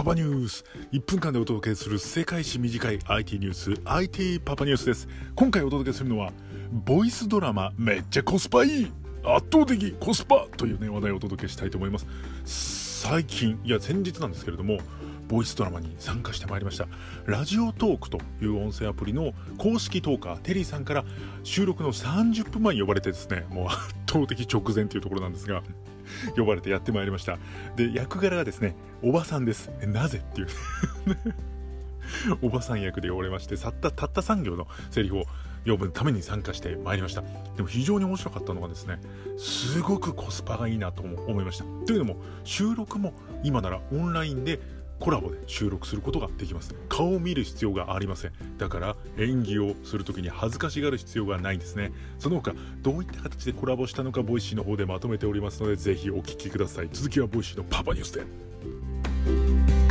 [0.00, 0.64] パパニュース。
[0.92, 3.74] 1分間でお届けする世界史短い IT ニュース。
[3.84, 5.06] IT パパニュースです。
[5.34, 6.32] 今回お届けするのは
[6.72, 8.92] ボイスドラマめっちゃコスパいい。
[9.22, 12.06] 圧倒的コスパというね話題をお届けしたいと思います。
[12.46, 14.78] 最近いや先日なんですけれども
[15.28, 16.88] ボイスドラマに参加してまいりました。
[17.26, 21.04] ラジオトークという音声アプリの公式トーカーテリーさんから
[21.44, 23.76] 収録の30分前に呼ばれてですねもう圧
[24.10, 25.62] 倒的直前というところなんですが
[26.36, 27.38] 呼ばれてやってまいりました。
[27.76, 29.70] で役柄がですねおばさんです。
[29.86, 30.48] なぜっていう。
[32.42, 35.24] おばさん役で呼ばれましてたったたった3行のセリフを
[35.64, 37.22] 読むために参加してまいりました。
[37.56, 39.00] でも非常に面白かったのがですね
[39.36, 41.64] すごくコスパがいいなと思いました。
[41.86, 44.60] というのも収録も今ならオンラインで
[45.00, 46.74] コラボで収録することができます。
[46.88, 48.32] 顔を見る必要がありません。
[48.58, 51.90] だから演技をする時に恥ずかしがる必要がないんですね。
[52.18, 56.90] その他どういった形でコラボしたのか Voicyの方でまとめておりますのでぜひお聴きください。
[56.92, 59.89] 続きは Voicyのパパニュースで。